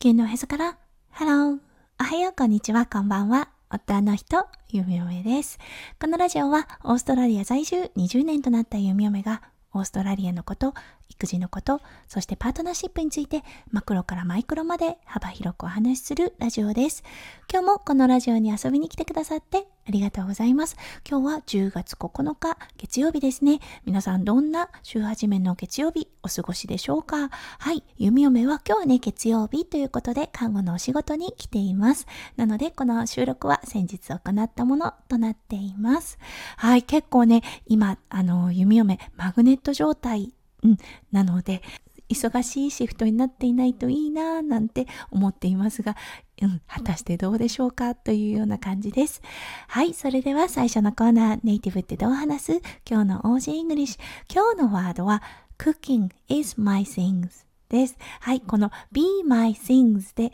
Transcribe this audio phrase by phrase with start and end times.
[0.00, 0.78] 地球のへそから、
[1.10, 1.58] ハロー、
[2.00, 3.48] おはよう、こんにちは、こんばんは。
[3.68, 5.58] 夫の人、ゆみおめです。
[6.00, 9.42] このラジオは、オーストラリア在住20年となったゆみおめが、
[9.74, 10.72] オーストラリアのこと、
[11.08, 17.02] 育児のこと、そしてパートナーシップについてマクロからマイクロまで幅広くお話しするラジオです。
[17.50, 20.76] 今日もこのラジオに遊びに来てくださってありがとうございます。
[21.08, 23.60] 今日は10月9日月曜日ですね。
[23.84, 27.30] 皆さんどんな週始めの月曜日お過ごしでしょうか？
[27.30, 32.06] はい、弓嫁は今日はね月曜日ということで看護のお仕事に来ています。
[32.36, 36.18] なのでこの収録は先日行ったものとなっています。
[36.58, 40.78] はい、結構ね今あの弓嫁マグネット状態うん、
[41.12, 41.62] なので
[42.08, 45.94] 忙しいシフトになっていないといいなぁなんて思っていますが、
[46.40, 49.20] うん、果たしてどうでしょうかというような感じです。
[49.68, 52.52] はい、それでは最初のコーナー、ネイティブってどう話す？
[52.88, 54.34] 今日の Aussie English。
[54.34, 55.22] 今日のワードは
[55.58, 57.98] Cooking is my things です。
[58.20, 60.32] はい、この be my things で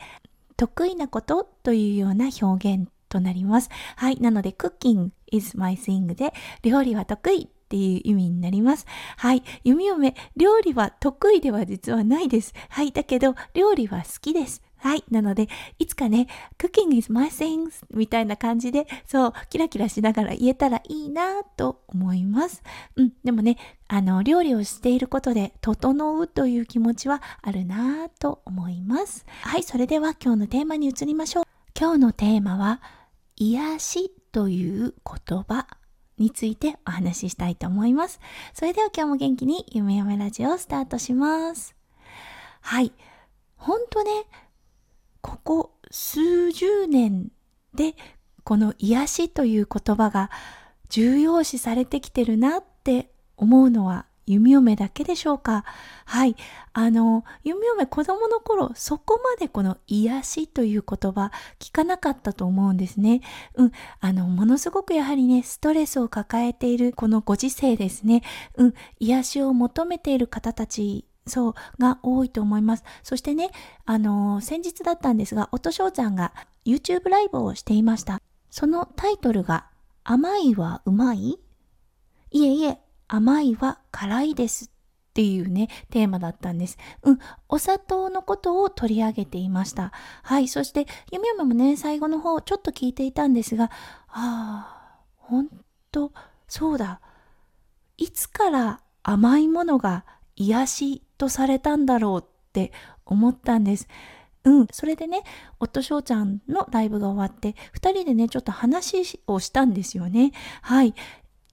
[0.56, 3.68] 得意なことというような表現となります。
[3.96, 8.86] はい、なので Cooking is my thing で料理は得意っていう意味になります。
[9.16, 9.42] はい。
[9.64, 12.52] 弓嫁、料理は得意では実はないです。
[12.68, 12.92] はい。
[12.92, 14.62] だけど、料理は好きです。
[14.76, 15.04] はい。
[15.10, 15.48] なので、
[15.78, 16.26] いつかね、
[16.58, 22.62] cooking is my thing みたいな感じで、そう、キラキラしながら言えたらいいなと思います。
[22.96, 23.12] うん。
[23.24, 23.56] でもね、
[23.88, 29.24] あの、料理をしていることで、整うという気持ちはあるなと思います。
[29.40, 29.62] はい。
[29.62, 31.44] それでは今日のテーマに移りましょう。
[31.78, 32.82] 今日のテーマは、
[33.36, 34.94] 癒しという
[35.28, 35.66] 言葉
[36.18, 38.20] についてお話ししたいと思います。
[38.52, 41.74] それでは今日も元気に夢嫁ラジオをスタートします。
[42.60, 42.92] はい。
[43.56, 44.10] ほんとね、
[45.20, 47.28] ここ数十年
[47.74, 47.94] で
[48.44, 50.30] この癒しという言葉が
[50.90, 55.64] 重要視されてきてるなって思うのは弓嫁だけでしょうか？
[56.04, 56.36] はい。
[56.72, 63.20] あの、弓嫁子供の頃、そこまでこの癒しという言葉聞かなかったと思うんですね。
[63.54, 63.72] うん。
[64.00, 68.22] あの、ものすごくやはりね、ストレスを抱えているこのご時世ですね。
[68.56, 68.74] うん。
[68.98, 72.84] 癒しを求めている方たちそう、が多いと思います。
[73.02, 73.50] そしてね、
[73.86, 76.34] あの先日だったんですが、音翔ちゃんが
[76.66, 78.20] YouTube ライブをしていました。
[78.50, 79.66] そのタイトルが、
[80.04, 81.38] 甘いはうまい？
[82.30, 82.78] いえいえ、
[83.08, 86.76] 甘いは辛いですっていうね、テーマだったんです。
[87.02, 89.92] うん、お砂糖のことを取り上げていました。
[90.22, 93.70] はい、そして、ゆみゆみもね、最後の方ちょっと聞いていたんですが、
[94.08, 95.48] ああ、ほん
[95.92, 96.12] と、
[96.48, 97.00] そうだ。
[97.96, 100.04] いつから甘いものが
[100.34, 102.72] 癒しとされたんだろうって
[103.04, 103.86] 思ったんです。
[104.44, 105.22] うん、それでね、
[105.58, 110.32] 夫翔ちゃんのライブが終わって、2人でね、ちょっと話をしたんですよね。
[110.60, 110.94] はい。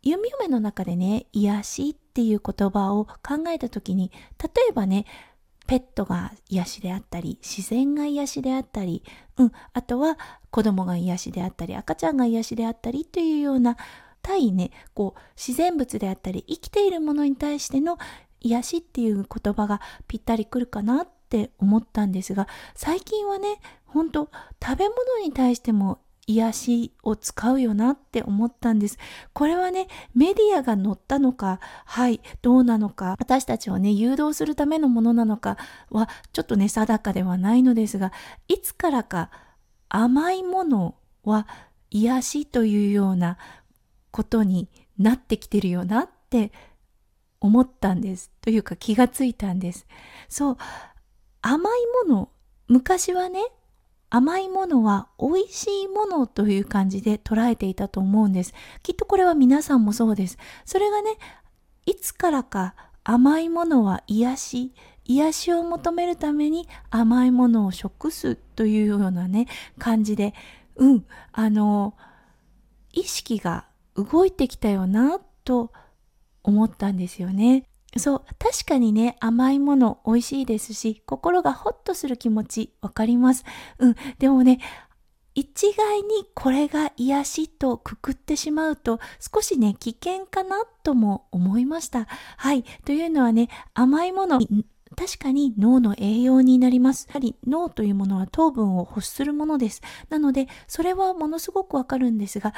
[0.04, 5.06] 弓嫁の中でね、癒しっていう言葉を考えた時に、例えばね、
[5.68, 9.04] ペットが癒しであったり、自然が癒しであったり、
[9.38, 10.18] うん、あとは
[10.50, 13.78] 子供が癒しであったり、赤ちゃんが癒しであったりというような
[14.22, 17.98] 対ね、こう、自然物であったり、生きているものに対しての
[18.40, 24.30] 癒しっていう言葉がぴったりくるかなって思ったんですが、最近はね、ほんと
[24.64, 28.98] 食べ物に対しても癒しを使うよなって思ったんです。
[29.34, 35.58] これはね、メディアが載ったのか、はい、どうなのか、私たちをね、誘導するためのものなのか
[35.90, 38.12] は、ちょっとね、定かではないのですが、
[38.48, 39.30] いつからか
[39.90, 41.48] 甘いものは
[41.90, 43.38] 癒しというような
[44.12, 46.52] ことになってきてるよなって
[47.40, 48.32] 思ったんです。
[48.42, 49.88] というか気がついたんです。
[50.30, 50.58] そう、
[51.42, 52.30] 甘いもの、
[52.68, 53.42] 昔はね、
[54.12, 58.54] 甘いものは美味しいものという感じで捉えていたと思うんです。
[58.84, 60.38] きっとこれは皆さんもそうです。
[60.66, 61.18] それがね、
[61.86, 64.74] いつからか甘いものは癒し、
[65.06, 69.48] 癒しを求めるために甘いものを食すというようなね、
[69.80, 70.34] 感じで、
[70.76, 71.96] うん、あの、
[72.92, 75.72] 意識が動いてきたよなと
[76.44, 77.64] 思ったんですよね。
[77.98, 83.44] そう、確かにね、甘いもの美味しいですし、心がホッとする気持ちわかります。
[83.80, 84.60] うん、でもね、
[85.34, 92.08] 一概にこれが癒しとくくってしまうと少しね、危険かなとも思いました。
[92.38, 92.64] はい。
[92.86, 94.40] というのはね、甘いもの、
[94.96, 97.08] 確かに脳の栄養になります。
[97.10, 99.82] やはり脳というものは糖分を欲するものです。
[100.10, 102.54] なので、それはものすごくわかるんですが、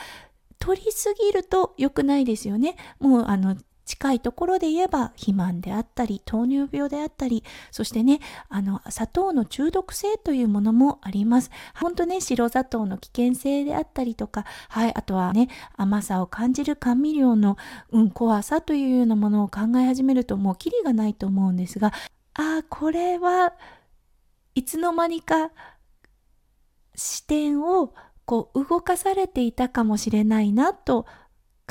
[0.60, 2.76] 取りすぎると良くないですよね。
[3.00, 8.20] もうあの近いところで言えば肥満であったり糖尿病であったりそしてね
[8.50, 11.52] あの砂糖の中毒性というものもあります。
[11.76, 17.58] 本当ね白砂糖の危険性であったりとかはいあとはね甘さを感じる甘味料の、
[17.92, 21.92] うん、怖さというようなものを考え始めるともうキリがないと思うんですが
[22.36, 23.54] ああこれは
[24.56, 25.52] いつの間にか
[26.96, 27.94] 視点を
[28.26, 31.06] こう動かされていたかもしれないなと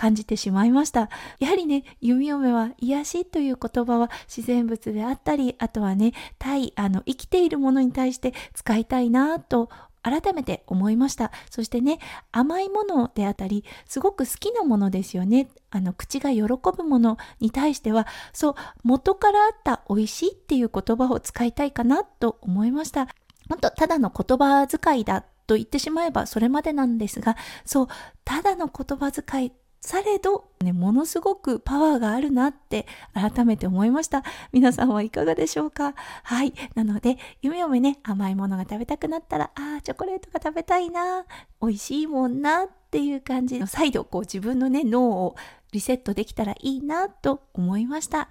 [0.02, 1.10] 感じてしまいました。
[1.38, 9.70] やはりね、弓嫁は癒しという言葉は自然物であったり、あとはね、対、あの、生きているものに対して使いたいなと
[10.02, 11.30] 改めて思いました。
[11.50, 12.00] そしてね、
[12.32, 15.48] 甘いものであったり、すごく好きなものですよね。
[15.70, 23.06] あの、口が喜ぶものに対しては、そう、元からあった美味しいっていう言葉を使いたいかなと思いました。
[23.48, 27.88] 本当ただの言葉遣いだと言ってしまえばそれまでなんですが、そう、
[28.24, 29.52] ただの言葉遣い
[29.84, 34.22] されど、ね、ものすごくパワーがあるなって改めて思いました。
[34.52, 35.94] 皆さんはいかがでしょうか？
[36.22, 36.54] はい。
[36.76, 41.26] なので、夢嫁ね、甘いものが食べたくなったら、ああ、チョコレートが食べたいな、
[41.60, 45.34] 美味しいもんなっていう感じの、再度こう自分のね、脳を
[45.72, 48.28] リセットできたらいいなと思いました。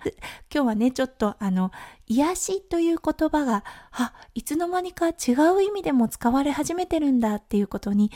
[0.53, 1.71] 今日はね、ちょっとあの、
[2.07, 8.09] 癒しという言葉が、あ、いつの間にか違う意味でも使われ始めてるんだっていうことに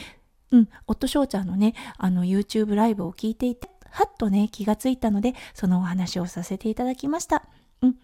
[0.51, 7.44] うん、夫翔ちゃんのね、あの YouTube ライブを聞いていて、はっとね、気がついたので、そのお話をさせていただきました。
[7.81, 7.95] うん。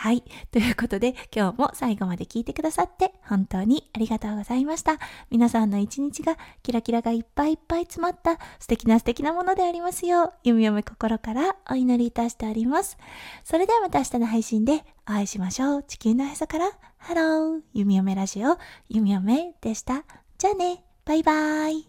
[0.00, 0.22] はい。
[0.52, 5.00] ということで、今日も最後まで聞いてくださって本当にありがとうございました。
[5.28, 12.96] 皆さんの一日がキラキラがいっぱいいっぱい詰まった素敵な素敵なものでありますよう、弓嫁心からお祈りいたしております。
[13.42, 15.82] それではまた明日の配信でお会いしましょう。
[15.82, 18.56] 地球のへそから、ハロー、弓嫁ラジオ、
[18.88, 20.04] 弓嫁でした。
[20.38, 20.87] じゃあね。
[21.08, 21.87] バイバイ。